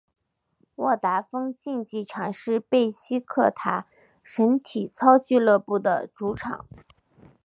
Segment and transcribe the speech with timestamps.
[0.77, 3.85] 沃达丰竞技场是贝西克塔
[4.23, 6.65] 什体操俱乐部的主场。